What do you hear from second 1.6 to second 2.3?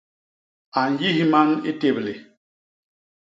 i téblé.